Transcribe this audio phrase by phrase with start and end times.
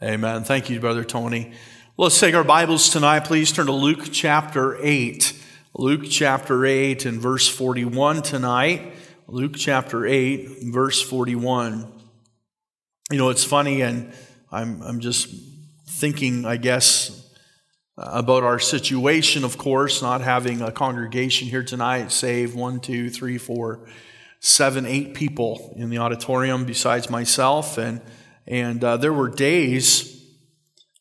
[0.00, 0.44] Amen.
[0.44, 1.50] Thank you, Brother Tony.
[1.96, 3.24] Let's take our Bibles tonight.
[3.24, 5.32] Please turn to Luke chapter 8.
[5.74, 8.92] Luke chapter 8 and verse 41 tonight.
[9.26, 11.92] Luke chapter 8, verse 41.
[13.10, 14.12] You know, it's funny, and
[14.52, 15.34] I'm, I'm just
[15.88, 17.28] thinking, I guess,
[17.96, 23.36] about our situation, of course, not having a congregation here tonight, save one, two, three,
[23.36, 23.88] four,
[24.38, 27.78] seven, eight people in the auditorium besides myself.
[27.78, 28.00] And
[28.48, 30.24] and uh, there were days,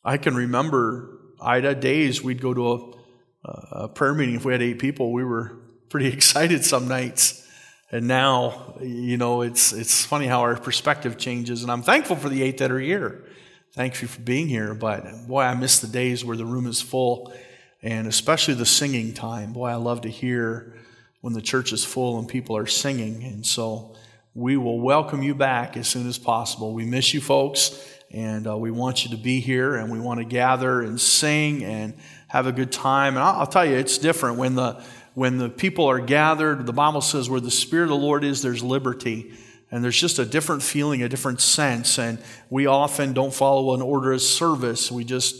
[0.04, 2.96] I can remember, Ida, days we'd go to
[3.46, 3.51] a,
[3.83, 4.36] a prayer meeting.
[4.36, 5.57] If we had eight people, we were
[5.89, 7.47] pretty excited some nights.
[7.89, 11.64] And now, you know, it's, it's funny how our perspective changes.
[11.64, 13.24] And I'm thankful for the eight that are here.
[13.74, 14.74] Thank you for being here.
[14.74, 17.33] But boy, I miss the days where the room is full
[17.82, 19.54] and especially the singing time.
[19.54, 20.75] Boy, I love to hear
[21.21, 23.24] when the church is full and people are singing.
[23.24, 23.96] And so
[24.37, 26.71] we will welcome you back as soon as possible.
[26.71, 30.19] We miss you folks, and uh, we want you to be here, and we want
[30.19, 31.96] to gather and sing and
[32.27, 33.15] have a good time.
[33.15, 34.80] And I'll, I'll tell you, it's different when the
[35.15, 36.67] when the people are gathered.
[36.67, 39.33] The Bible says, "Where the Spirit of the Lord is, there's liberty."
[39.69, 41.99] And there's just a different feeling, a different sense.
[41.99, 44.89] And we often don't follow an order of service.
[44.89, 45.35] We just,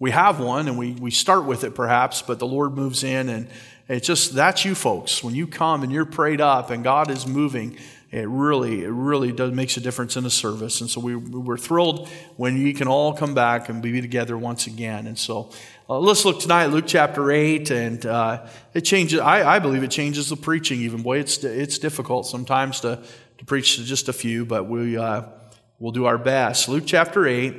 [0.00, 3.28] we have one and we, we start with it perhaps, but the Lord moves in
[3.28, 3.48] and
[3.88, 5.22] it's just, that's you folks.
[5.22, 7.78] When you come and you're prayed up and God is moving,
[8.12, 10.82] it really, it really does makes a difference in the service.
[10.82, 14.66] And so we, we're thrilled when you can all come back and be together once
[14.66, 15.06] again.
[15.06, 15.50] And so
[15.88, 19.90] uh, let's look tonight, Luke chapter 8, and uh, it changes, I, I believe it
[19.90, 21.00] changes the preaching even.
[21.00, 23.02] Boy, it's, it's difficult sometimes to,
[23.38, 25.22] to preach to just a few, but we, uh,
[25.78, 26.68] we'll do our best.
[26.68, 27.54] Luke chapter 8,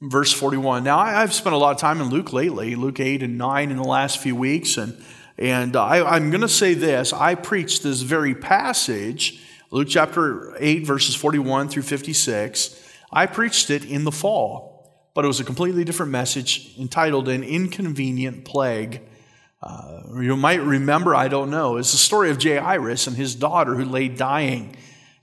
[0.00, 0.84] verse 41.
[0.84, 3.70] Now, I, have spent a lot of time in Luke lately, Luke 8 and 9
[3.70, 4.96] in the last few weeks, and,
[5.36, 7.12] and I, I'm going to say this.
[7.12, 12.88] I preached this very passage Luke chapter 8, verses 41 through 56.
[13.10, 17.42] I preached it in the fall, but it was a completely different message entitled An
[17.42, 19.02] Inconvenient Plague.
[19.60, 23.74] Uh, you might remember, I don't know, it's the story of Jairus and his daughter
[23.74, 24.76] who lay dying.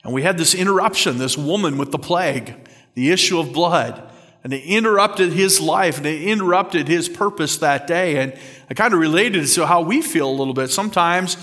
[0.03, 2.53] And we had this interruption, this woman with the plague,
[2.95, 4.11] the issue of blood.
[4.43, 8.17] And it interrupted his life and it interrupted his purpose that day.
[8.17, 8.37] And
[8.69, 10.69] I kind of related it to how we feel a little bit.
[10.69, 11.37] Sometimes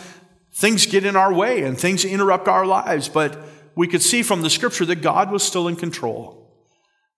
[0.61, 3.39] things get in our way and things interrupt our lives, but
[3.75, 6.37] we could see from the scripture that God was still in control.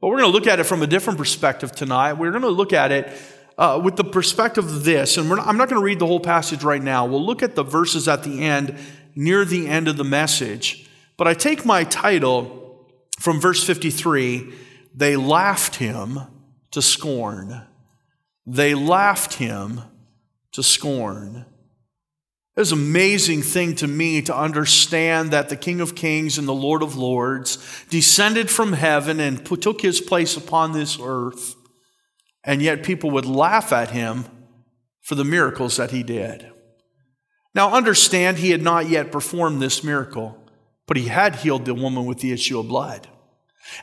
[0.01, 2.13] But we're going to look at it from a different perspective tonight.
[2.15, 3.13] We're going to look at it
[3.59, 6.21] uh, with the perspective of this, and not, I'm not going to read the whole
[6.21, 7.05] passage right now.
[7.05, 8.79] We'll look at the verses at the end,
[9.17, 10.89] near the end of the message.
[11.17, 12.87] But I take my title
[13.19, 14.53] from verse 53
[14.95, 16.21] They laughed him
[16.71, 17.63] to scorn.
[18.47, 19.81] They laughed him
[20.53, 21.47] to scorn.
[22.55, 26.53] It's an amazing thing to me to understand that the King of Kings and the
[26.53, 27.57] Lord of Lords
[27.89, 31.55] descended from heaven and took his place upon this earth,
[32.45, 34.27] and yet people would laugh at him
[35.01, 36.47] for the miracles that he did.
[37.55, 40.39] Now, understand, he had not yet performed this miracle,
[40.87, 43.09] but he had healed the woman with the issue of blood.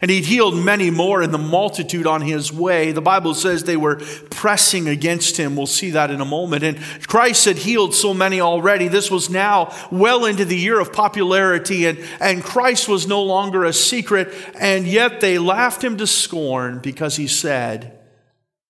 [0.01, 2.91] And he'd healed many more in the multitude on his way.
[2.91, 3.97] The Bible says they were
[4.29, 5.55] pressing against him.
[5.55, 6.63] We'll see that in a moment.
[6.63, 8.87] And Christ had healed so many already.
[8.87, 13.65] This was now well into the year of popularity, and, and Christ was no longer
[13.65, 14.33] a secret.
[14.59, 17.99] And yet they laughed him to scorn because he said,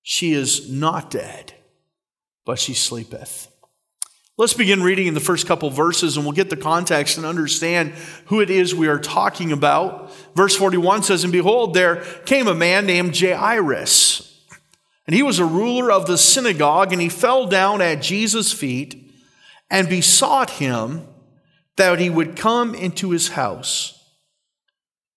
[0.01, 1.53] She is not dead,
[2.45, 3.48] but she sleepeth.
[4.39, 7.91] Let's begin reading in the first couple verses and we'll get the context and understand
[8.27, 10.13] who it is we are talking about.
[10.33, 14.41] Verse 41 says, And behold, there came a man named Jairus,
[15.05, 19.11] and he was a ruler of the synagogue, and he fell down at Jesus' feet
[19.69, 21.05] and besought him
[21.75, 24.01] that he would come into his house.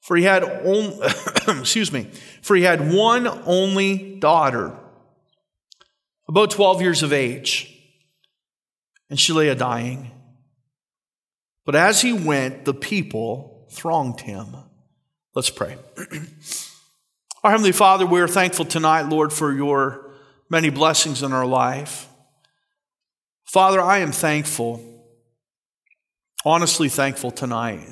[0.00, 0.98] For he had, only,
[1.60, 2.08] excuse me,
[2.40, 4.76] for he had one only daughter,
[6.26, 7.71] about 12 years of age
[9.12, 10.10] and she lay a dying.
[11.66, 14.56] But as he went, the people thronged him.
[15.34, 15.76] Let's pray.
[17.44, 20.14] our Heavenly Father, we are thankful tonight, Lord, for your
[20.48, 22.08] many blessings in our life.
[23.44, 24.82] Father, I am thankful,
[26.46, 27.86] honestly thankful tonight,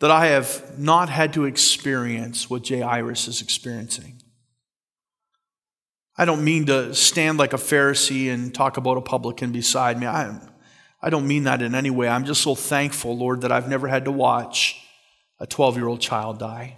[0.00, 4.20] that I have not had to experience what Jairus is experiencing.
[6.20, 10.06] I don't mean to stand like a Pharisee and talk about a publican beside me.
[10.06, 10.38] I,
[11.00, 12.08] I don't mean that in any way.
[12.08, 14.86] I'm just so thankful, Lord, that I've never had to watch
[15.38, 16.76] a 12 year old child die.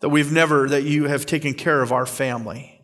[0.00, 2.80] That we've never, that you have taken care of our family.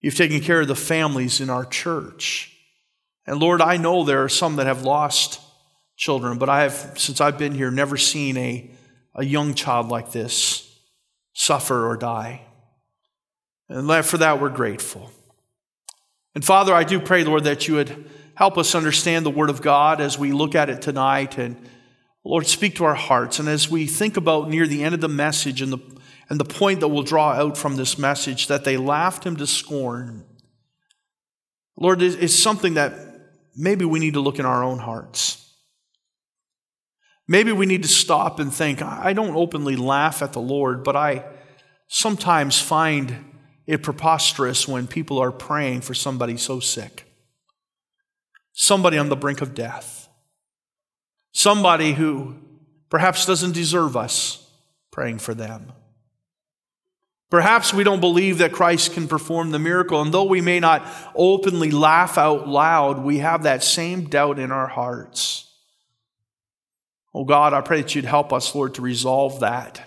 [0.00, 2.56] You've taken care of the families in our church.
[3.26, 5.40] And Lord, I know there are some that have lost
[5.96, 8.70] children, but I have, since I've been here, never seen a,
[9.16, 10.78] a young child like this
[11.32, 12.46] suffer or die.
[13.70, 15.12] And for that, we're grateful.
[16.34, 19.62] And Father, I do pray, Lord, that you would help us understand the Word of
[19.62, 21.38] God as we look at it tonight.
[21.38, 21.56] And
[22.24, 23.38] Lord, speak to our hearts.
[23.38, 25.78] And as we think about near the end of the message and the,
[26.28, 29.46] and the point that we'll draw out from this message, that they laughed him to
[29.46, 30.24] scorn.
[31.76, 32.92] Lord, it's something that
[33.56, 35.36] maybe we need to look in our own hearts.
[37.28, 40.96] Maybe we need to stop and think, I don't openly laugh at the Lord, but
[40.96, 41.24] I
[41.86, 43.29] sometimes find
[43.70, 47.04] it preposterous when people are praying for somebody so sick,
[48.52, 50.08] somebody on the brink of death,
[51.30, 52.34] somebody who
[52.88, 54.44] perhaps doesn't deserve us
[54.90, 55.70] praying for them.
[57.30, 60.84] Perhaps we don't believe that Christ can perform the miracle, and though we may not
[61.14, 65.48] openly laugh out loud, we have that same doubt in our hearts.
[67.14, 69.80] Oh God, I pray that you'd help us, Lord, to resolve that.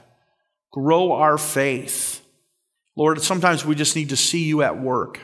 [0.71, 2.21] Grow our faith.
[2.95, 5.19] Lord, sometimes we just need to see you at work,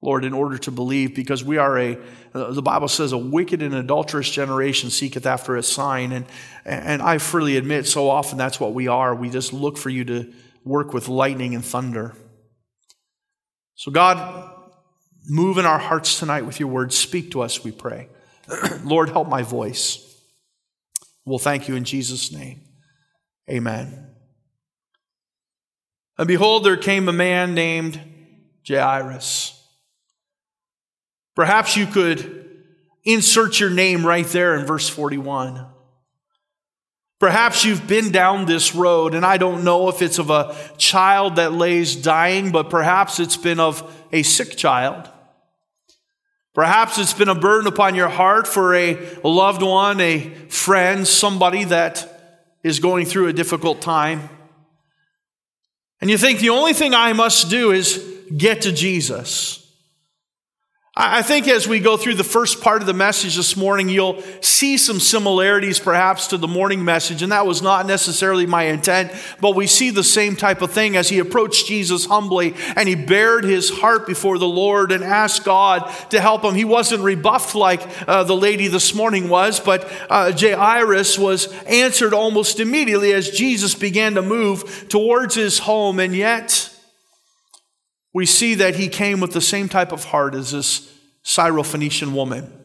[0.00, 1.98] Lord, in order to believe, because we are a,
[2.34, 6.12] uh, the Bible says, a wicked and adulterous generation seeketh after a sign.
[6.12, 6.26] And,
[6.64, 9.14] and I freely admit, so often that's what we are.
[9.14, 10.32] We just look for you to
[10.64, 12.14] work with lightning and thunder.
[13.74, 14.52] So, God,
[15.28, 16.92] move in our hearts tonight with your word.
[16.92, 18.08] Speak to us, we pray.
[18.84, 20.00] Lord, help my voice.
[21.24, 22.60] We'll thank you in Jesus' name.
[23.50, 24.13] Amen.
[26.16, 28.00] And behold, there came a man named
[28.66, 29.60] Jairus.
[31.34, 32.62] Perhaps you could
[33.04, 35.66] insert your name right there in verse 41.
[37.18, 41.36] Perhaps you've been down this road, and I don't know if it's of a child
[41.36, 45.08] that lays dying, but perhaps it's been of a sick child.
[46.54, 51.64] Perhaps it's been a burden upon your heart for a loved one, a friend, somebody
[51.64, 54.28] that is going through a difficult time.
[56.04, 57.96] And you think the only thing I must do is
[58.36, 59.63] get to Jesus.
[60.96, 64.22] I think as we go through the first part of the message this morning, you'll
[64.40, 69.10] see some similarities perhaps to the morning message, and that was not necessarily my intent,
[69.40, 72.94] but we see the same type of thing as he approached Jesus humbly and he
[72.94, 76.54] bared his heart before the Lord and asked God to help him.
[76.54, 82.14] He wasn't rebuffed like uh, the lady this morning was, but uh, Jairus was answered
[82.14, 86.70] almost immediately as Jesus began to move towards his home, and yet,
[88.14, 90.90] we see that he came with the same type of heart as this
[91.24, 92.60] Syrophoenician woman.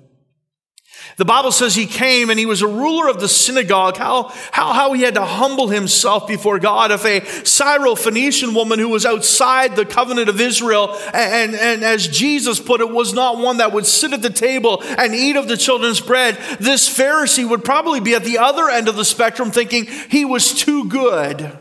[1.17, 3.97] The Bible says he came and he was a ruler of the synagogue.
[3.97, 6.91] How, how, how he had to humble himself before God.
[6.91, 12.59] If a Syrophoenician woman who was outside the covenant of Israel, and, and as Jesus
[12.59, 15.57] put it, was not one that would sit at the table and eat of the
[15.57, 19.85] children's bread, this Pharisee would probably be at the other end of the spectrum thinking
[20.09, 21.57] he was too good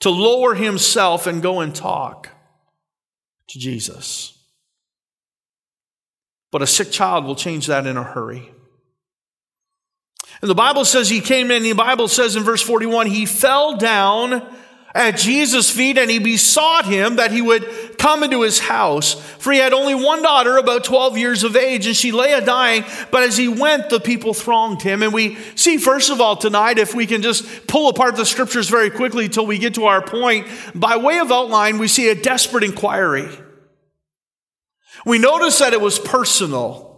[0.00, 2.28] to lower himself and go and talk
[3.48, 4.38] to Jesus.
[6.50, 8.50] But a sick child will change that in a hurry.
[10.40, 13.76] And the Bible says he came in, the Bible says in verse 41, he fell
[13.76, 14.54] down
[14.94, 19.14] at Jesus' feet and he besought him that he would come into his house.
[19.14, 22.44] For he had only one daughter, about 12 years of age, and she lay a
[22.44, 22.84] dying.
[23.10, 25.02] But as he went, the people thronged him.
[25.02, 28.68] And we see, first of all, tonight, if we can just pull apart the scriptures
[28.68, 32.14] very quickly till we get to our point, by way of outline, we see a
[32.14, 33.28] desperate inquiry.
[35.06, 36.91] We notice that it was personal.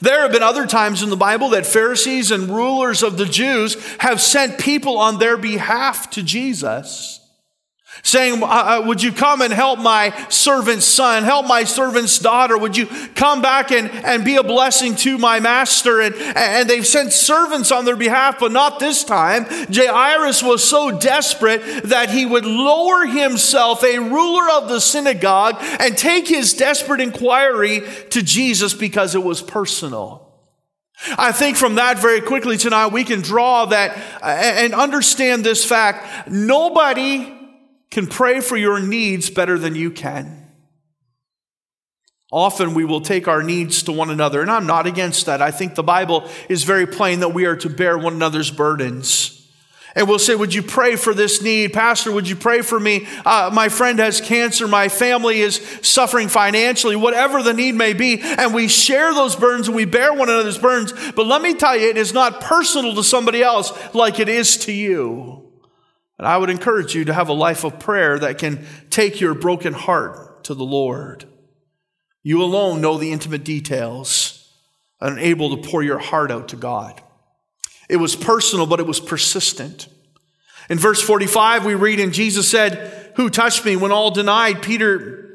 [0.00, 3.76] There have been other times in the Bible that Pharisees and rulers of the Jews
[3.98, 7.23] have sent people on their behalf to Jesus
[8.02, 12.56] saying, uh, uh, Would you come and help my servant's son, help my servant's daughter?
[12.56, 16.00] Would you come back and, and be a blessing to my master?
[16.00, 19.46] And, and they've sent servants on their behalf, but not this time.
[19.72, 25.96] Jairus was so desperate that he would lower himself, a ruler of the synagogue, and
[25.96, 30.24] take his desperate inquiry to Jesus because it was personal.
[31.18, 35.64] I think from that very quickly tonight, we can draw that uh, and understand this
[35.64, 36.30] fact.
[36.30, 37.43] Nobody
[37.94, 40.50] can pray for your needs better than you can.
[42.32, 45.40] Often we will take our needs to one another, and I'm not against that.
[45.40, 49.48] I think the Bible is very plain that we are to bear one another's burdens.
[49.94, 51.72] And we'll say, Would you pray for this need?
[51.72, 53.06] Pastor, would you pray for me?
[53.24, 54.66] Uh, my friend has cancer.
[54.66, 58.20] My family is suffering financially, whatever the need may be.
[58.20, 60.92] And we share those burdens and we bear one another's burdens.
[61.12, 64.56] But let me tell you, it is not personal to somebody else like it is
[64.64, 65.44] to you.
[66.18, 69.34] And I would encourage you to have a life of prayer that can take your
[69.34, 71.24] broken heart to the Lord.
[72.22, 74.48] You alone know the intimate details
[75.00, 77.00] and able to pour your heart out to God.
[77.88, 79.88] It was personal, but it was persistent.
[80.70, 83.76] In verse 45, we read, And Jesus said, Who touched me?
[83.76, 85.33] When all denied, Peter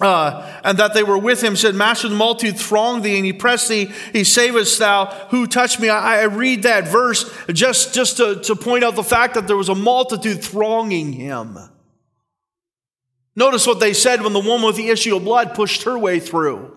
[0.00, 3.32] uh, and that they were with him said, Master, the multitude thronged thee, and he
[3.32, 5.88] pressed thee, he savest thou, who touched me?
[5.88, 9.56] I, I read that verse just, just to, to point out the fact that there
[9.56, 11.58] was a multitude thronging him.
[13.36, 16.18] Notice what they said when the woman with the issue of blood pushed her way
[16.18, 16.76] through.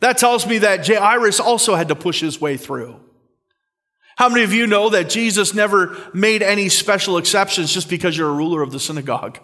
[0.00, 3.00] That tells me that Jairus also had to push his way through.
[4.16, 8.30] How many of you know that Jesus never made any special exceptions just because you're
[8.30, 9.38] a ruler of the synagogue?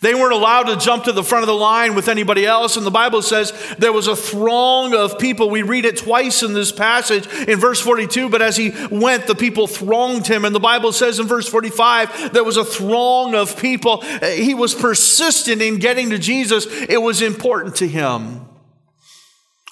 [0.00, 2.76] They weren't allowed to jump to the front of the line with anybody else.
[2.76, 5.50] And the Bible says there was a throng of people.
[5.50, 8.28] We read it twice in this passage in verse 42.
[8.28, 10.44] But as he went, the people thronged him.
[10.44, 14.02] And the Bible says in verse 45, there was a throng of people.
[14.22, 16.66] He was persistent in getting to Jesus.
[16.68, 18.46] It was important to him.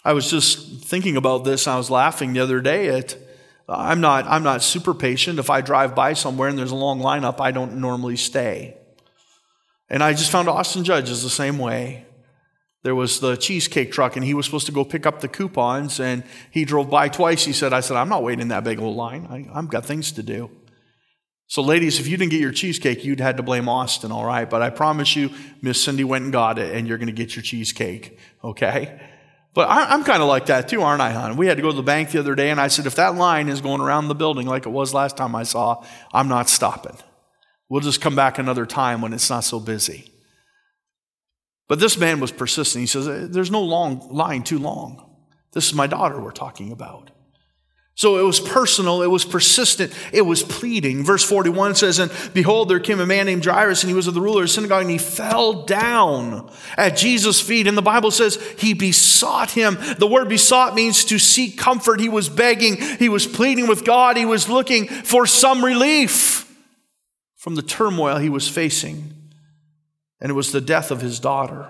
[0.05, 1.69] I was just thinking about this.
[1.69, 3.17] I was laughing the other day at,
[3.69, 5.39] I'm not, I'm not super patient.
[5.39, 8.77] If I drive by somewhere and there's a long lineup, I don't normally stay.
[9.89, 12.07] And I just found Austin Judge is the same way.
[12.83, 15.99] There was the cheesecake truck, and he was supposed to go pick up the coupons,
[15.99, 17.45] and he drove by twice.
[17.45, 19.27] He said, I said, I'm not waiting in that big old line.
[19.29, 20.51] I, I've got things to do.
[21.49, 24.49] So, ladies, if you didn't get your cheesecake, you'd had to blame Austin, all right?
[24.49, 25.31] But I promise you,
[25.63, 29.01] Miss Cindy went and got it, and you're going to get your cheesecake, okay?
[29.55, 31.37] But I, am kind of like that too, aren't I, hon?
[31.37, 33.15] We had to go to the bank the other day, and I said, if that
[33.15, 36.49] line is going around the building like it was last time I saw, I'm not
[36.49, 36.97] stopping.
[37.69, 40.13] We'll just come back another time when it's not so busy.
[41.69, 42.81] But this man was persistent.
[42.81, 45.03] He says, There's no long line too long.
[45.53, 47.11] This is my daughter we're talking about.
[47.99, 51.03] So it was personal, it was persistent, it was pleading.
[51.03, 54.13] Verse 41 says, And behold, there came a man named Jairus, and he was of
[54.13, 57.67] the ruler of the synagogue, and he fell down at Jesus' feet.
[57.67, 59.79] And the Bible says he besought him.
[59.99, 61.99] The word besought means to seek comfort.
[61.99, 66.46] He was begging, he was pleading with God, he was looking for some relief
[67.47, 69.15] from the turmoil he was facing,
[70.21, 71.69] and it was the death of his daughter.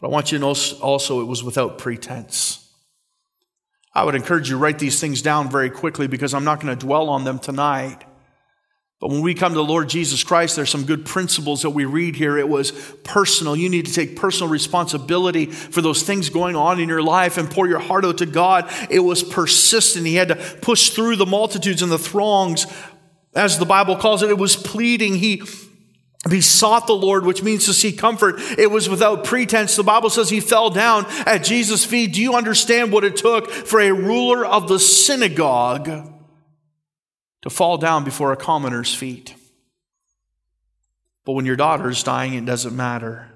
[0.00, 2.72] But I want you to know also it was without pretense.
[3.94, 6.74] I would encourage you to write these things down very quickly because I'm not going
[6.74, 8.02] to dwell on them tonight.
[9.00, 11.84] But when we come to the Lord Jesus Christ, there's some good principles that we
[11.84, 12.36] read here.
[12.36, 12.72] It was
[13.04, 13.54] personal.
[13.54, 17.48] You need to take personal responsibility for those things going on in your life and
[17.48, 18.68] pour your heart out to God.
[18.90, 20.04] It was persistent.
[20.04, 22.66] He had to push through the multitudes and the throngs
[23.38, 25.14] as the Bible calls it, it was pleading.
[25.14, 25.42] He
[26.28, 28.36] besought the Lord, which means to seek comfort.
[28.58, 29.76] It was without pretense.
[29.76, 32.12] The Bible says he fell down at Jesus' feet.
[32.12, 35.86] Do you understand what it took for a ruler of the synagogue
[37.42, 39.34] to fall down before a commoner's feet?
[41.24, 43.30] But when your daughter is dying, it doesn't matter.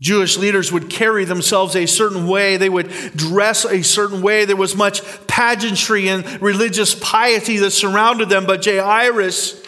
[0.00, 2.56] Jewish leaders would carry themselves a certain way.
[2.56, 4.44] They would dress a certain way.
[4.44, 8.46] There was much pageantry and religious piety that surrounded them.
[8.46, 9.60] But Jairus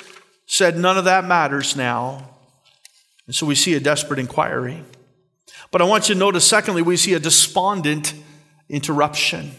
[0.47, 2.29] said, None of that matters now.
[3.27, 4.85] And so we see a desperate inquiry.
[5.73, 8.15] But I want you to notice, secondly, we see a despondent
[8.69, 9.53] interruption.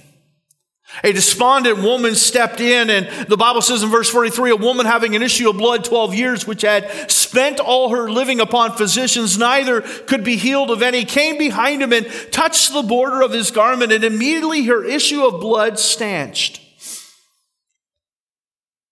[1.04, 5.16] A despondent woman stepped in, and the Bible says in verse 43 a woman having
[5.16, 9.82] an issue of blood 12 years, which had spent all her living upon physicians, neither
[9.82, 13.92] could be healed of any, came behind him and touched the border of his garment,
[13.92, 16.60] and immediately her issue of blood stanched.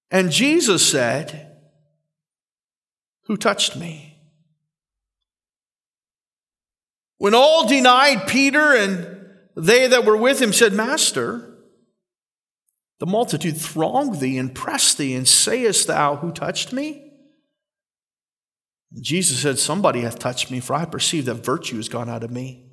[0.10, 1.58] And Jesus said,
[3.26, 4.18] Who touched me?
[7.18, 9.18] When all denied, Peter and
[9.56, 11.49] they that were with him said, Master,
[13.00, 17.14] the multitude thronged thee and pressed thee, and sayest thou, Who touched me?
[18.92, 22.24] And Jesus said, Somebody hath touched me, for I perceive that virtue has gone out
[22.24, 22.66] of me.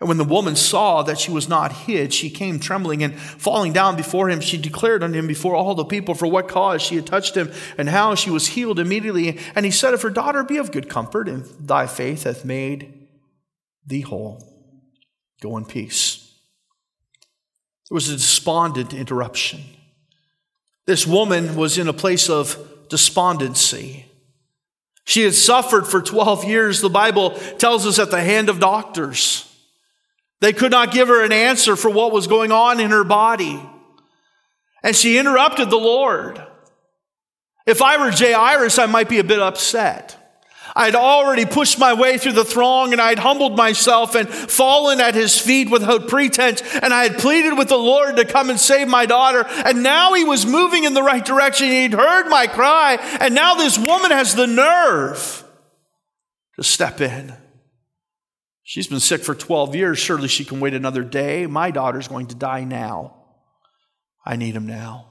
[0.00, 3.74] And when the woman saw that she was not hid, she came trembling and falling
[3.74, 4.40] down before him.
[4.40, 7.52] She declared unto him before all the people for what cause she had touched him
[7.76, 9.38] and how she was healed immediately.
[9.54, 13.08] And he said of her daughter, Be of good comfort, and thy faith hath made
[13.86, 14.42] thee whole.
[15.42, 16.19] Go in peace.
[17.90, 19.64] There was a despondent interruption.
[20.86, 22.56] This woman was in a place of
[22.88, 24.06] despondency.
[25.04, 29.44] She had suffered for 12 years, the Bible tells us, at the hand of doctors.
[30.40, 33.60] They could not give her an answer for what was going on in her body.
[34.84, 36.40] And she interrupted the Lord.
[37.66, 40.16] If I were Jairus, I might be a bit upset.
[40.80, 45.14] I'd already pushed my way through the throng and I'd humbled myself and fallen at
[45.14, 46.62] his feet without pretense.
[46.82, 49.44] And I had pleaded with the Lord to come and save my daughter.
[49.46, 51.68] And now he was moving in the right direction.
[51.68, 52.96] He'd heard my cry.
[53.20, 55.44] And now this woman has the nerve
[56.56, 57.34] to step in.
[58.62, 59.98] She's been sick for 12 years.
[59.98, 61.46] Surely she can wait another day.
[61.46, 63.16] My daughter's going to die now.
[64.24, 65.10] I need him now.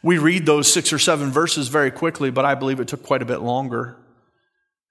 [0.00, 3.22] We read those six or seven verses very quickly, but I believe it took quite
[3.22, 3.96] a bit longer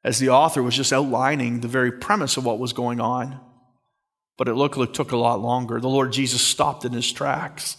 [0.04, 3.40] as the author was just outlining the very premise of what was going on.
[4.38, 5.80] But it looked like it took a lot longer.
[5.80, 7.78] The Lord Jesus stopped in his tracks.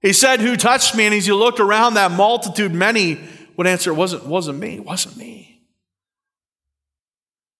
[0.00, 1.06] He said, Who touched me?
[1.06, 3.18] And as you looked around that multitude, many
[3.56, 5.50] would answer, It wasn't, wasn't me, it wasn't me.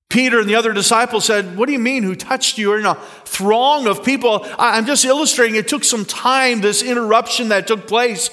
[0.08, 2.70] Peter and the other disciples said, What do you mean, who touched you?
[2.70, 4.46] You're in a throng of people.
[4.58, 8.28] I'm just illustrating it took some time, this interruption that took place.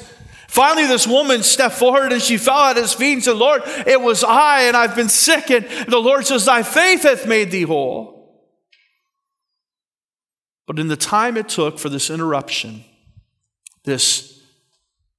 [0.47, 4.01] Finally, this woman stepped forward and she fell at his feet and said, Lord, it
[4.01, 5.49] was I, and I've been sick.
[5.49, 8.17] And the Lord says, Thy faith hath made thee whole.
[10.65, 12.83] But in the time it took for this interruption,
[13.83, 14.41] this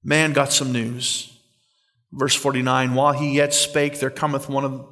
[0.02, 1.34] man got some news.
[2.12, 4.86] Verse 49 While he yet spake, there cometh one of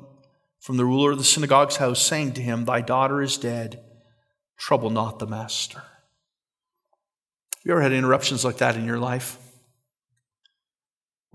[0.60, 3.80] from the ruler of the synagogue's house, saying to him, Thy daughter is dead.
[4.58, 5.78] Trouble not the master.
[5.78, 9.38] Have You ever had interruptions like that in your life?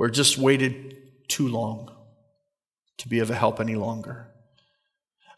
[0.07, 1.91] It just waited too long
[3.01, 4.27] to be of a help any longer?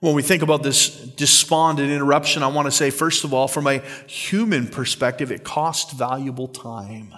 [0.01, 3.67] When we think about this despondent interruption, I want to say, first of all, from
[3.67, 7.13] a human perspective, it cost valuable time.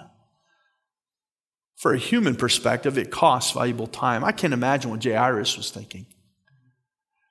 [1.74, 4.22] For a human perspective, it costs valuable time.
[4.22, 6.06] I can't imagine what Jairus was thinking.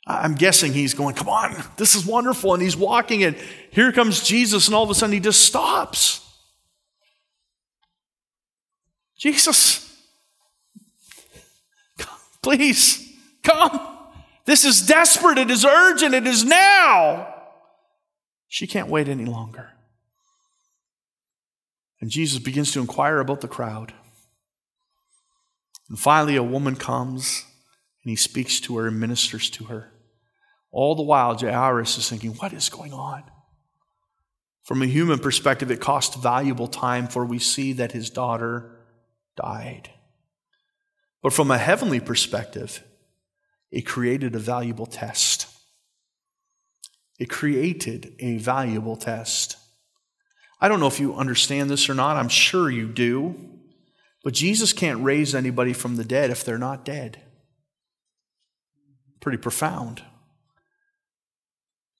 [0.05, 2.53] I'm guessing he's going, Come on, this is wonderful.
[2.53, 3.37] And he's walking, and
[3.71, 6.21] here comes Jesus, and all of a sudden he just stops.
[9.17, 9.84] Jesus,
[12.45, 13.11] please
[13.41, 13.79] come.
[14.45, 15.39] This is desperate.
[15.39, 16.13] It is urgent.
[16.13, 17.33] It is now.
[18.47, 19.71] She can't wait any longer.
[21.99, 23.93] And Jesus begins to inquire about the crowd.
[25.89, 27.45] And finally, a woman comes
[28.03, 29.91] and he speaks to her and ministers to her.
[30.71, 33.23] All the while, Jairus is thinking, what is going on?
[34.61, 38.85] From a human perspective, it cost valuable time, for we see that his daughter
[39.35, 39.89] died.
[41.25, 42.83] But from a heavenly perspective,
[43.71, 45.47] it created a valuable test.
[47.17, 49.57] It created a valuable test.
[50.61, 52.17] I don't know if you understand this or not.
[52.17, 53.33] I'm sure you do.
[54.23, 57.19] But Jesus can't raise anybody from the dead if they're not dead.
[59.19, 60.03] Pretty profound.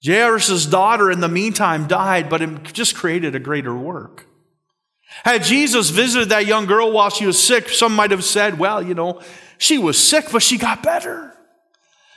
[0.06, 4.28] Jairus' daughter, in the meantime, died, but it just created a greater work.
[5.24, 8.82] Had Jesus visited that young girl while she was sick, some might have said, well,
[8.82, 9.22] you know,
[9.58, 11.32] she was sick, but she got better.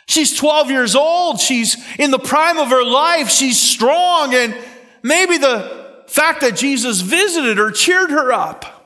[0.08, 1.40] She's 12 years old.
[1.40, 3.30] She's in the prime of her life.
[3.30, 4.34] She's strong.
[4.34, 4.56] And
[5.04, 8.80] maybe the fact that Jesus visited her cheered her up.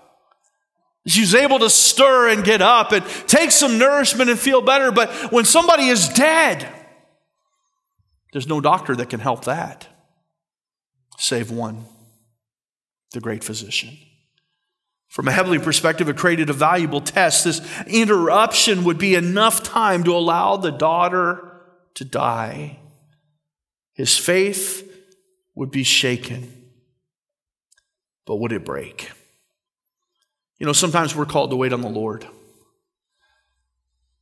[1.07, 4.91] She was able to stir and get up and take some nourishment and feel better.
[4.91, 6.67] But when somebody is dead,
[8.31, 9.87] there's no doctor that can help that,
[11.17, 11.85] save one,
[13.13, 13.97] the great physician.
[15.07, 17.43] From a heavenly perspective, it created a valuable test.
[17.43, 21.61] This interruption would be enough time to allow the daughter
[21.93, 22.79] to die.
[23.93, 24.91] His faith
[25.53, 26.51] would be shaken,
[28.25, 29.11] but would it break?
[30.57, 32.25] You know, sometimes we're called to wait on the Lord.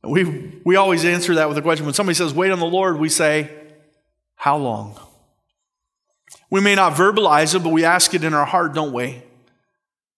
[0.04, 1.86] We, we always answer that with a question.
[1.86, 3.50] When somebody says, wait on the Lord, we say,
[4.34, 4.98] how long?
[6.52, 9.22] We may not verbalize it, but we ask it in our heart, don't we?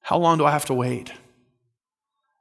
[0.00, 1.12] How long do I have to wait?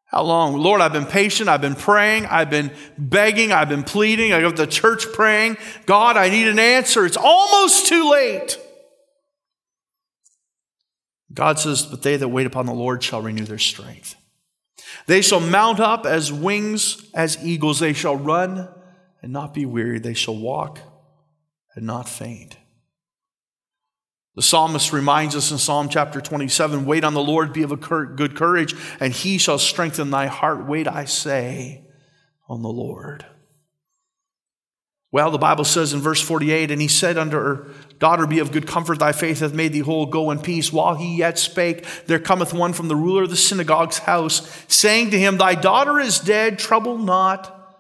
[0.06, 0.58] How long?
[0.58, 1.47] Lord, I've been patient.
[1.47, 2.25] I've been praying.
[2.25, 3.51] I've been begging.
[3.51, 4.34] I've been pleading.
[4.34, 5.58] I go to church praying.
[5.86, 7.06] God, I need an answer.
[7.06, 8.58] It's almost too late.
[11.32, 14.15] God says, But they that wait upon the Lord shall renew their strength.
[15.06, 17.79] They shall mount up as wings as eagles.
[17.79, 18.69] They shall run
[19.21, 19.99] and not be weary.
[19.99, 20.79] They shall walk
[21.75, 22.58] and not faint.
[24.35, 27.77] The psalmist reminds us in Psalm chapter 27 Wait on the Lord, be of a
[27.77, 30.65] good courage, and he shall strengthen thy heart.
[30.65, 31.85] Wait, I say,
[32.47, 33.25] on the Lord.
[35.11, 37.67] Well, the Bible says in verse 48 And he said unto her,
[37.99, 40.07] Daughter, be of good comfort, thy faith hath made thee whole.
[40.07, 40.73] Go in peace.
[40.73, 45.11] While he yet spake, there cometh one from the ruler of the synagogue's house, saying
[45.11, 47.77] to him, Thy daughter is dead, trouble not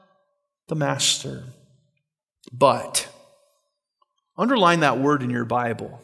[0.67, 1.45] the master.
[2.51, 3.09] But,
[4.37, 6.01] Underline that word in your Bible.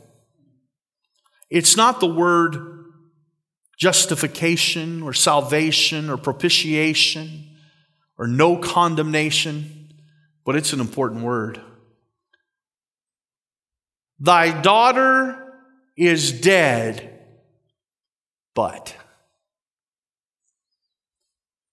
[1.50, 2.56] It's not the word
[3.78, 7.56] justification or salvation or propitiation
[8.18, 9.94] or no condemnation,
[10.46, 11.62] but it's an important word.
[14.20, 15.54] Thy daughter
[15.96, 17.26] is dead,
[18.54, 18.96] but.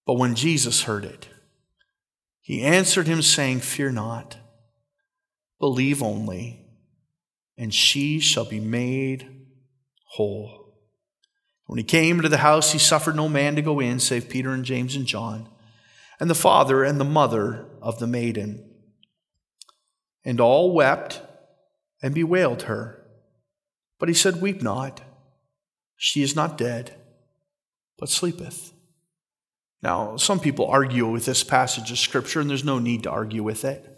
[0.06, 1.28] But when Jesus heard it,
[2.40, 4.36] he answered him, saying, Fear not.
[5.58, 6.64] Believe only,
[7.58, 9.35] and she shall be made
[10.16, 10.74] whole.
[11.66, 14.50] When he came into the house, he suffered no man to go in save Peter
[14.50, 15.48] and James and John,
[16.18, 18.64] and the father and the mother of the maiden.
[20.24, 21.22] And all wept
[22.02, 23.04] and bewailed her.
[23.98, 25.02] But he said, Weep not.
[25.96, 26.94] She is not dead,
[27.98, 28.72] but sleepeth.
[29.82, 33.42] Now, some people argue with this passage of Scripture, and there's no need to argue
[33.42, 33.95] with it.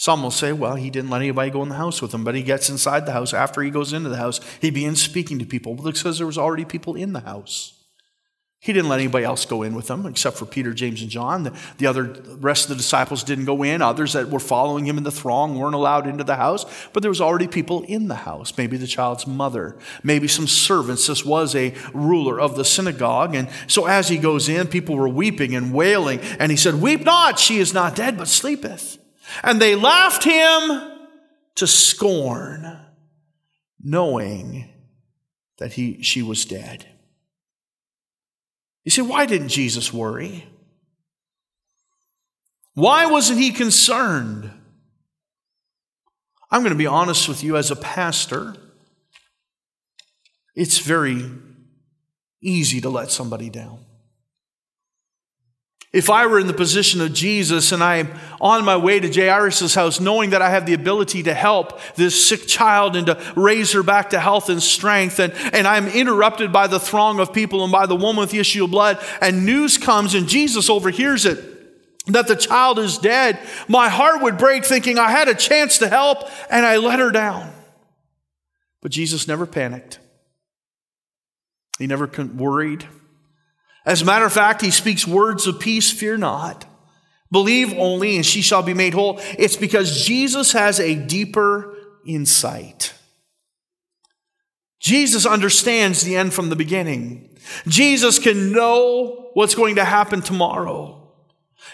[0.00, 2.34] Some will say, well, he didn't let anybody go in the house with him, but
[2.34, 3.34] he gets inside the house.
[3.34, 6.64] After he goes into the house, he begins speaking to people because there was already
[6.64, 7.74] people in the house.
[8.60, 11.42] He didn't let anybody else go in with him except for Peter, James, and John.
[11.42, 13.82] The, the other the rest of the disciples didn't go in.
[13.82, 17.10] Others that were following him in the throng weren't allowed into the house, but there
[17.10, 18.56] was already people in the house.
[18.56, 21.08] Maybe the child's mother, maybe some servants.
[21.08, 23.34] This was a ruler of the synagogue.
[23.34, 26.20] And so as he goes in, people were weeping and wailing.
[26.38, 28.96] And he said, Weep not, she is not dead, but sleepeth.
[29.42, 30.82] And they laughed him
[31.56, 32.78] to scorn,
[33.82, 34.68] knowing
[35.58, 36.86] that he, she was dead.
[38.84, 40.46] You see, why didn't Jesus worry?
[42.74, 44.50] Why wasn't he concerned?
[46.50, 48.56] I'm going to be honest with you as a pastor.
[50.54, 51.30] It's very
[52.42, 53.84] easy to let somebody down.
[55.92, 59.74] If I were in the position of Jesus and I'm on my way to Jairus'
[59.74, 63.72] house, knowing that I have the ability to help this sick child and to raise
[63.72, 67.64] her back to health and strength, and, and I'm interrupted by the throng of people
[67.64, 71.26] and by the woman with the issue of blood, and news comes and Jesus overhears
[71.26, 71.44] it
[72.06, 75.88] that the child is dead, my heart would break thinking I had a chance to
[75.88, 77.52] help and I let her down.
[78.80, 79.98] But Jesus never panicked,
[81.78, 82.86] he never worried.
[83.86, 86.66] As a matter of fact, he speaks words of peace, fear not.
[87.32, 89.20] Believe only, and she shall be made whole.
[89.38, 92.94] It's because Jesus has a deeper insight.
[94.80, 97.38] Jesus understands the end from the beginning.
[97.68, 100.96] Jesus can know what's going to happen tomorrow.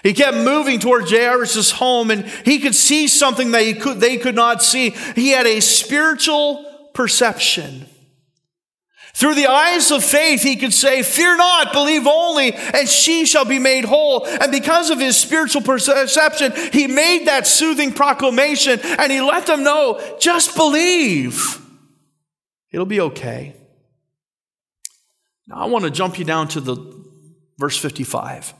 [0.03, 4.16] He kept moving toward Jairus' home and he could see something that he could, they
[4.16, 4.90] could not see.
[4.90, 7.87] He had a spiritual perception.
[9.16, 13.46] Through the eyes of faith, he could say, Fear not, believe only, and she shall
[13.46, 14.26] be made whole.
[14.26, 19.64] And because of his spiritual perception, he made that soothing proclamation and he let them
[19.64, 21.59] know, just believe.
[22.70, 23.57] It'll be okay.
[25.46, 26.76] Now, I want to jump you down to the
[27.57, 28.52] verse 55.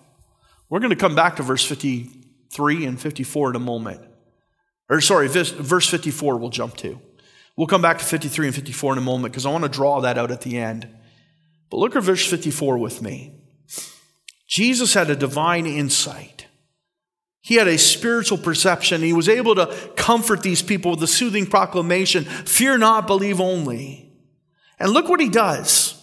[0.71, 4.01] We're going to come back to verse 53 and 54 in a moment.
[4.89, 6.99] Or, sorry, verse 54 we'll jump to.
[7.57, 10.01] We'll come back to 53 and 54 in a moment because I want to draw
[10.03, 10.89] that out at the end.
[11.71, 13.33] But look at verse 54 with me.
[14.47, 16.47] Jesus had a divine insight.
[17.41, 19.03] He had a spiritual perception.
[19.03, 19.67] He was able to
[19.97, 24.13] comfort these people with a soothing proclamation fear not, believe only.
[24.79, 25.95] And look what he does.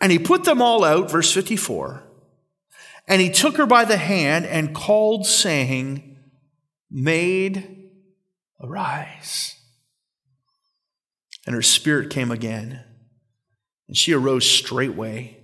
[0.00, 2.02] And he put them all out, verse 54.
[3.08, 6.18] And he took her by the hand and called, saying,
[6.90, 7.81] Maid,
[8.62, 9.56] Arise.
[11.46, 12.84] And her spirit came again,
[13.88, 15.38] and she arose straightway,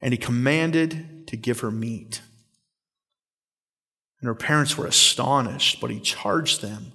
[0.00, 2.22] and he commanded to give her meat.
[4.20, 6.92] And her parents were astonished, but he charged them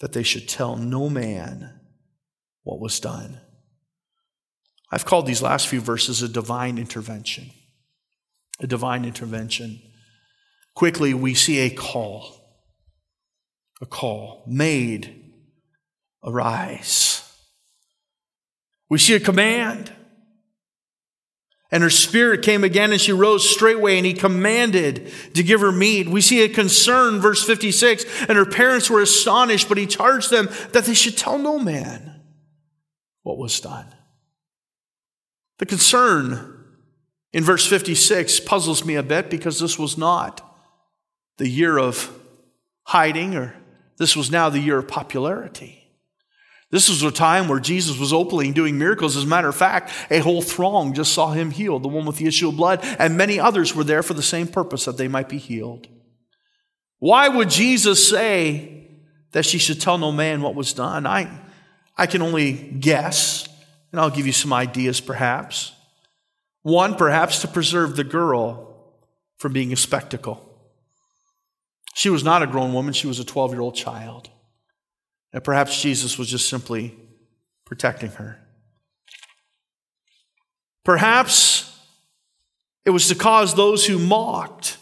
[0.00, 1.80] that they should tell no man
[2.62, 3.40] what was done.
[4.90, 7.50] I've called these last few verses a divine intervention.
[8.60, 9.80] A divine intervention.
[10.74, 12.37] Quickly, we see a call
[13.80, 15.32] a call made,
[16.24, 17.24] arise.
[18.88, 19.92] We see a command.
[21.70, 25.70] And her spirit came again and she rose straightway and he commanded to give her
[25.70, 26.08] meat.
[26.08, 30.48] We see a concern, verse 56, and her parents were astonished, but he charged them
[30.72, 32.22] that they should tell no man
[33.22, 33.94] what was done.
[35.58, 36.64] The concern
[37.34, 40.40] in verse 56 puzzles me a bit because this was not
[41.36, 42.10] the year of
[42.84, 43.54] hiding or
[43.98, 45.78] this was now the year of popularity.
[46.70, 49.16] This was a time where Jesus was openly doing miracles.
[49.16, 52.18] As a matter of fact, a whole throng just saw him healed, the one with
[52.18, 55.08] the issue of blood, and many others were there for the same purpose that they
[55.08, 55.88] might be healed.
[56.98, 58.88] Why would Jesus say
[59.32, 61.06] that she should tell no man what was done?
[61.06, 61.30] I,
[61.96, 63.48] I can only guess,
[63.90, 65.72] and I'll give you some ideas perhaps.
[66.62, 68.92] One, perhaps to preserve the girl
[69.38, 70.47] from being a spectacle.
[71.94, 74.30] She was not a grown woman, she was a 12 year old child.
[75.32, 76.94] And perhaps Jesus was just simply
[77.64, 78.40] protecting her.
[80.84, 81.78] Perhaps
[82.86, 84.78] it was to cause those who mocked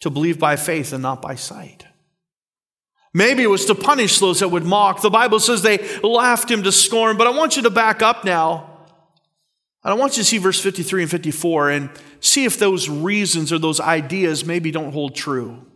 [0.00, 1.84] to believe by faith and not by sight.
[3.14, 5.02] Maybe it was to punish those that would mock.
[5.02, 8.24] The Bible says they laughed him to scorn, but I want you to back up
[8.24, 8.72] now.
[9.84, 13.52] And I want you to see verse 53 and 54 and see if those reasons
[13.52, 15.66] or those ideas maybe don't hold true.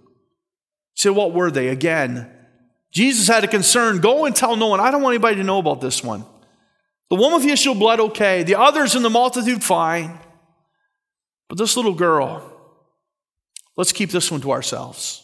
[0.97, 1.69] Say, what were they?
[1.69, 2.29] Again,
[2.91, 4.01] Jesus had a concern.
[4.01, 4.81] Go and tell no one.
[4.81, 6.25] I don't want anybody to know about this one.
[7.11, 8.43] The woman with the issue of blood, okay.
[8.43, 10.19] The others in the multitude, fine.
[11.49, 12.43] But this little girl,
[13.77, 15.23] let's keep this one to ourselves.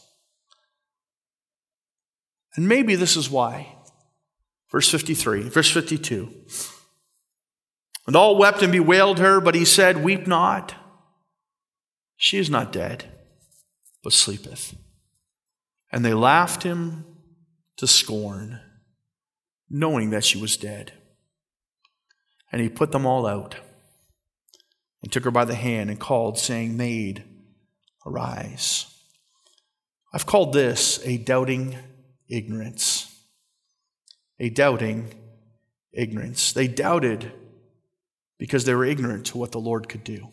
[2.55, 3.75] And maybe this is why.
[4.71, 6.29] Verse 53, verse 52.
[8.07, 10.75] And all wept and bewailed her, but he said, Weep not.
[12.17, 13.07] She is not dead,
[14.05, 14.75] but sleepeth.
[15.93, 17.05] And they laughed him
[17.77, 18.61] to scorn,
[19.69, 20.93] knowing that she was dead.
[22.51, 23.57] And he put them all out
[25.03, 27.25] and took her by the hand and called, saying, Maid,
[28.07, 28.87] arise.
[30.13, 31.77] I've called this a doubting
[32.29, 33.15] ignorance.
[34.39, 35.13] A doubting
[35.93, 36.53] ignorance.
[36.53, 37.33] They doubted
[38.39, 40.29] because they were ignorant to what the Lord could do.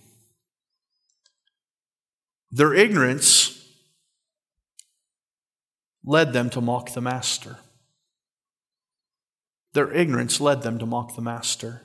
[2.52, 3.59] Their ignorance
[6.10, 7.58] led them to mock the Master.
[9.74, 11.84] Their ignorance led them to mock the Master.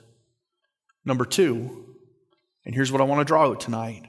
[1.04, 1.94] Number two,
[2.64, 4.06] and here's what I want to draw out tonight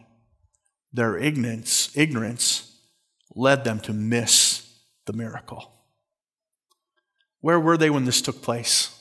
[0.93, 2.79] their ignorance, ignorance
[3.35, 4.65] led them to miss
[5.05, 5.73] the miracle.
[7.41, 8.97] Where were they when this took place?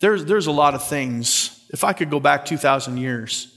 [0.00, 1.66] There's, there's a lot of things.
[1.74, 3.54] If I could go back 2,000 years,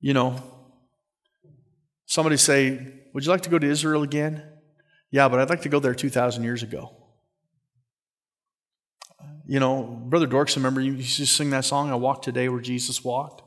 [0.00, 0.57] you know,
[2.08, 4.42] somebody say, Would you like to go to Israel again?
[5.12, 6.94] Yeah, but I'd like to go there 2,000 years ago.
[9.46, 12.60] You know, Brother Dorks, remember you used to sing that song, I Walked Today Where
[12.60, 13.42] Jesus Walked?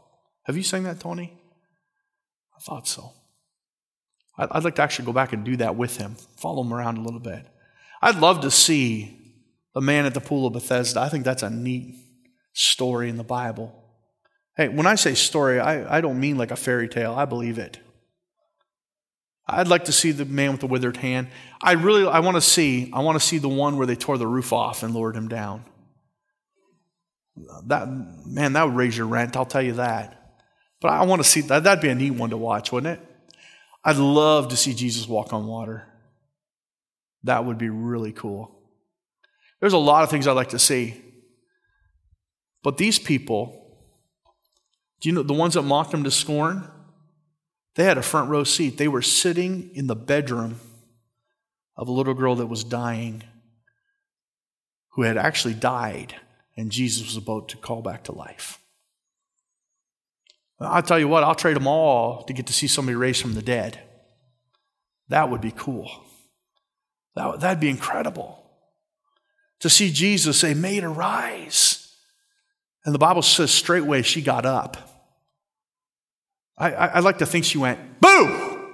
[0.45, 1.33] Have you sang that, Tony?
[2.55, 3.11] I thought so.
[4.37, 7.01] I'd like to actually go back and do that with him, follow him around a
[7.01, 7.45] little bit.
[8.01, 9.19] I'd love to see
[9.75, 10.99] the man at the pool of Bethesda.
[10.99, 11.95] I think that's a neat
[12.53, 13.77] story in the Bible.
[14.57, 17.13] Hey, when I say story, I, I don't mean like a fairy tale.
[17.13, 17.79] I believe it.
[19.47, 21.27] I'd like to see the man with the withered hand.
[21.61, 24.17] I really I want to see I want to see the one where they tore
[24.17, 25.65] the roof off and lowered him down.
[27.65, 27.87] That
[28.25, 30.17] man, that would raise your rent, I'll tell you that.
[30.79, 33.07] But I want to see that that'd be a neat one to watch, wouldn't it?
[33.83, 35.87] I'd love to see Jesus walk on water.
[37.23, 38.57] That would be really cool.
[39.59, 41.01] There's a lot of things I'd like to see.
[42.63, 43.79] But these people,
[44.99, 46.69] do you know the ones that mocked him to scorn?
[47.75, 48.77] They had a front row seat.
[48.77, 50.59] They were sitting in the bedroom
[51.77, 53.23] of a little girl that was dying,
[54.89, 56.15] who had actually died,
[56.57, 58.59] and Jesus was about to call back to life.
[60.59, 63.33] I'll tell you what, I'll trade them all to get to see somebody raised from
[63.33, 63.79] the dead.
[65.09, 65.89] That would be cool.
[67.15, 68.41] That, that'd be incredible
[69.61, 71.95] to see Jesus say, Maid, arise.
[72.83, 74.90] And the Bible says straightway she got up.
[76.61, 78.71] I, I, I like to think she went, boo!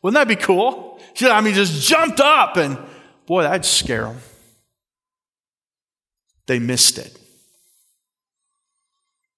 [0.00, 1.00] Wouldn't that be cool?
[1.14, 2.78] She, I mean, just jumped up, and
[3.26, 4.18] boy, that'd scare them.
[6.46, 7.18] They missed it.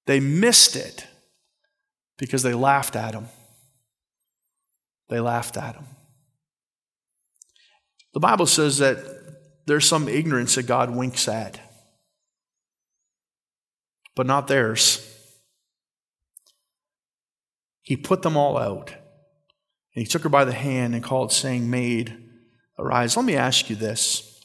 [0.05, 1.07] They missed it
[2.19, 3.29] because they laughed at him.
[5.09, 5.87] They laughed at him.
[8.13, 8.99] The Bible says that
[9.67, 11.59] there's some ignorance that God winks at,
[14.15, 15.08] but not theirs.
[17.89, 18.91] He put them all out.
[18.91, 22.23] And he took her by the hand and called, saying, Maid,
[22.79, 23.17] arise.
[23.17, 24.45] Let me ask you this.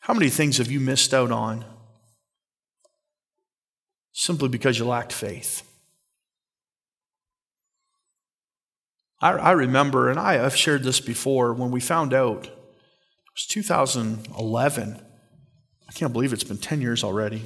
[0.00, 1.64] How many things have you missed out on
[4.12, 5.62] simply because you lacked faith?
[9.22, 12.52] I, I remember, and I, have shared this before, when we found out, it
[13.34, 15.02] was 2011.
[15.88, 17.42] I can't believe it's been 10 years already.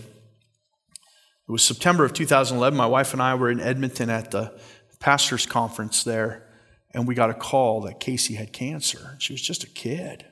[1.46, 2.76] It was September of 2011.
[2.76, 4.58] My wife and I were in Edmonton at the
[4.98, 6.46] pastor's conference there,
[6.92, 9.16] and we got a call that Casey had cancer.
[9.18, 10.24] She was just a kid.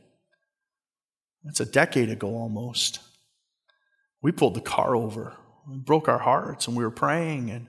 [1.45, 3.01] That's a decade ago almost.
[4.23, 5.37] We pulled the car over.
[5.69, 7.67] We broke our hearts, and we were praying, and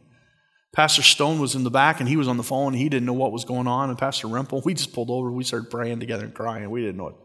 [0.73, 3.13] Pastor Stone was in the back and he was on the phone he didn't know
[3.13, 3.89] what was going on.
[3.89, 5.31] And Pastor Rempel, we just pulled over.
[5.31, 6.67] We started praying together and crying.
[6.69, 7.15] We didn't know it.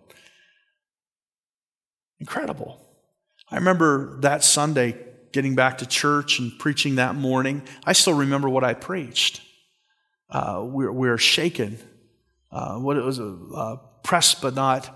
[2.21, 2.79] Incredible.
[3.51, 5.03] I remember that Sunday
[5.33, 7.63] getting back to church and preaching that morning.
[7.85, 9.41] I still remember what I preached.
[10.31, 11.79] Uh, we, we were shaken.
[12.51, 14.89] Uh, what it was, uh, pressed but not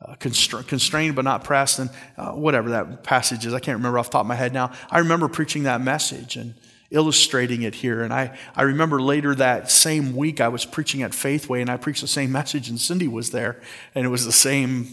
[0.00, 3.54] uh, constra- constrained but not pressed, and uh, whatever that passage is.
[3.54, 4.72] I can't remember off the top of my head now.
[4.90, 6.54] I remember preaching that message and
[6.90, 8.02] illustrating it here.
[8.02, 11.76] And I, I remember later that same week I was preaching at Faithway and I
[11.76, 13.60] preached the same message and Cindy was there
[13.94, 14.88] and it was the same,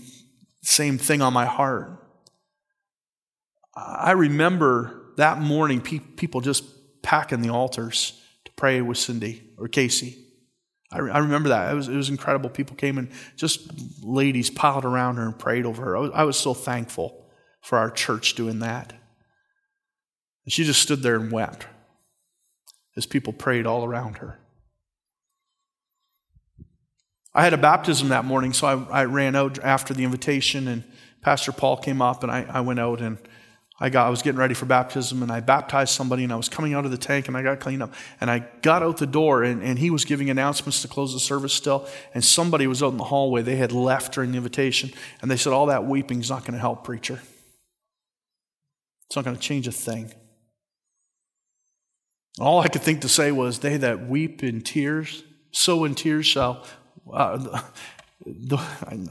[0.61, 2.01] same thing on my heart.
[3.75, 6.63] I remember that morning pe- people just
[7.01, 10.17] packing the altars to pray with Cindy or Casey.
[10.91, 11.71] I, re- I remember that.
[11.71, 12.49] It was, it was incredible.
[12.49, 13.69] People came and just
[14.01, 15.97] ladies piled around her and prayed over her.
[15.97, 17.25] I was, I was so thankful
[17.61, 18.93] for our church doing that.
[20.45, 21.67] And she just stood there and wept
[22.95, 24.39] as people prayed all around her.
[27.33, 30.85] I had a baptism that morning, so I, I ran out after the invitation, and
[31.21, 33.17] Pastor Paul came up, and I, I went out and
[33.77, 36.47] I got I was getting ready for baptism and I baptized somebody and I was
[36.47, 39.05] coming out of the tank and I got cleaned up and I got out the
[39.05, 42.81] door and, and he was giving announcements to close the service still and somebody was
[42.81, 43.41] out in the hallway.
[43.41, 46.53] They had left during the invitation and they said, All that weeping is not going
[46.53, 47.19] to help, preacher.
[49.07, 50.13] It's not going to change a thing.
[52.39, 56.25] All I could think to say was, They that weep in tears, sow in tears
[56.25, 56.65] shall.
[57.11, 57.61] Uh,
[58.25, 58.57] the,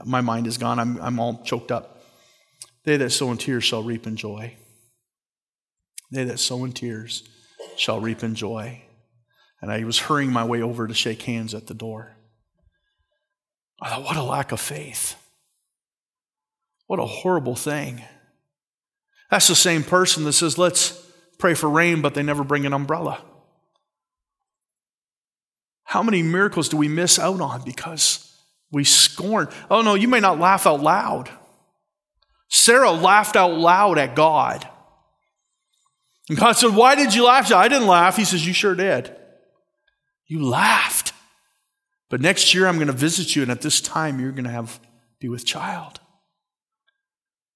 [0.07, 0.79] my mind is gone.
[0.79, 1.94] I'm, I'm all choked up.
[2.85, 4.57] They that sow in tears shall reap in joy.
[6.11, 7.29] They that sow in tears
[7.77, 8.83] shall reap in joy.
[9.61, 12.17] And I was hurrying my way over to shake hands at the door.
[13.81, 15.17] I thought, what a lack of faith.
[16.87, 18.03] What a horrible thing.
[19.31, 20.93] That's the same person that says, let's
[21.39, 23.23] pray for rain, but they never bring an umbrella.
[25.85, 28.37] How many miracles do we miss out on because
[28.71, 29.49] we scorn?
[29.71, 31.31] Oh, no, you may not laugh out loud.
[32.49, 34.69] Sarah laughed out loud at God.
[36.29, 37.53] And God said, Why did you laugh?
[37.53, 38.17] I didn't laugh.
[38.17, 39.15] He says, You sure did.
[40.27, 41.13] You laughed.
[42.09, 44.51] But next year I'm going to visit you, and at this time you're going to
[44.51, 44.81] have
[45.21, 46.01] be with child.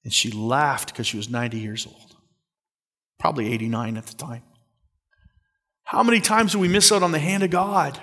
[0.05, 2.16] And she laughed because she was 90 years old,
[3.18, 4.42] probably 89 at the time.
[5.85, 8.01] How many times do we miss out on the hand of God?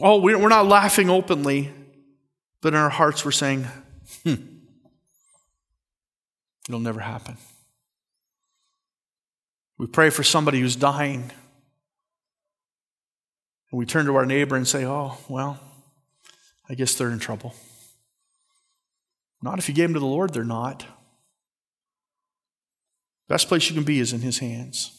[0.00, 1.70] Oh, we're not laughing openly,
[2.60, 3.66] but in our hearts we're saying,
[4.24, 4.34] hmm,
[6.68, 7.36] It'll never happen.
[9.76, 11.30] We pray for somebody who's dying.
[13.70, 15.58] And we turn to our neighbor and say, Oh, well,
[16.68, 17.54] I guess they're in trouble.
[19.42, 20.84] Not if you gave them to the Lord, they're not.
[23.26, 24.96] Best place you can be is in His hands.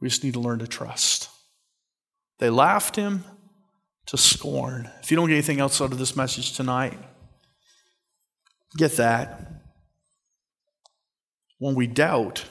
[0.00, 1.28] We just need to learn to trust.
[2.38, 3.24] They laughed him
[4.06, 4.90] to scorn.
[5.02, 6.98] If you don't get anything else out of this message tonight,
[8.76, 9.50] Get that.
[11.58, 12.44] When we doubt,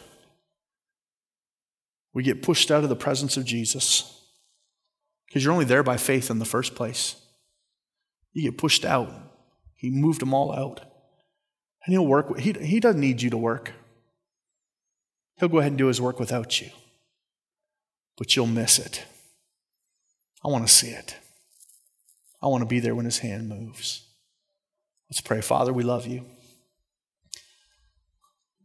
[2.13, 4.21] we get pushed out of the presence of Jesus
[5.27, 7.15] because you're only there by faith in the first place.
[8.33, 9.09] You get pushed out.
[9.75, 10.81] He moved them all out.
[11.85, 12.37] And he'll work.
[12.37, 13.71] He, he doesn't need you to work.
[15.39, 16.69] He'll go ahead and do his work without you.
[18.17, 19.05] But you'll miss it.
[20.43, 21.15] I want to see it.
[22.41, 24.07] I want to be there when his hand moves.
[25.09, 25.41] Let's pray.
[25.41, 26.25] Father, we love you.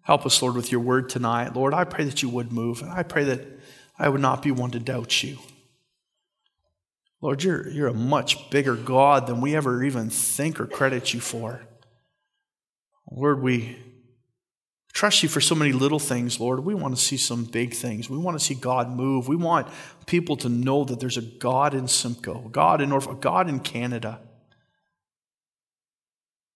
[0.03, 1.55] Help us, Lord, with your word tonight.
[1.55, 2.83] Lord, I pray that you would move.
[2.83, 3.41] And I pray that
[3.99, 5.39] I would not be one to doubt you.
[7.23, 11.21] Lord, you're, you're a much bigger God than we ever even think or credit you
[11.21, 11.63] for.
[13.11, 13.79] Lord, we
[14.95, 16.61] trust you for so many little things, Lord.
[16.61, 18.09] We want to see some big things.
[18.09, 19.29] We want to see God move.
[19.29, 19.69] We want
[20.07, 24.21] people to know that there's a God in Simcoe, God in Norfolk, God in Canada.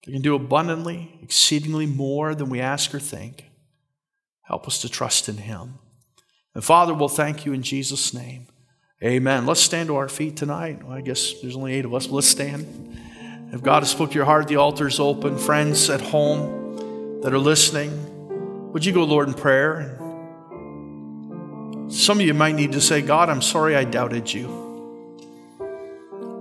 [0.03, 3.44] He can do abundantly, exceedingly more than we ask or think.
[4.42, 5.74] Help us to trust in Him.
[6.55, 8.46] And Father, we'll thank you in Jesus' name.
[9.03, 9.46] Amen.
[9.46, 10.83] Let's stand to our feet tonight.
[10.83, 12.98] Well, I guess there's only eight of us, but let's stand.
[13.53, 15.38] If God has spoke to your heart, the altar's open.
[15.38, 18.17] Friends at home that are listening,
[18.72, 19.96] would you go, Lord, in prayer?
[21.88, 24.66] Some of you might need to say, God, I'm sorry I doubted you.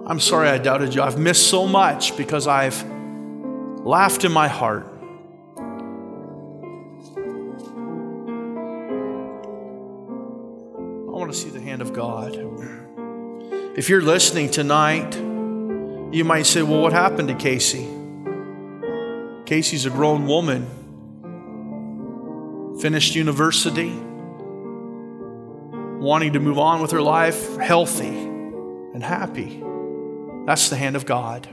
[0.05, 1.01] I'm sorry I doubted you.
[1.01, 2.81] I've missed so much because I've
[3.85, 4.85] laughed in my heart.
[11.07, 12.37] I want to see the hand of God.
[13.77, 17.87] If you're listening tonight, you might say, Well, what happened to Casey?
[19.45, 20.67] Casey's a grown woman,
[22.79, 23.89] finished university,
[25.99, 29.63] wanting to move on with her life healthy and happy.
[30.45, 31.47] That's the hand of God.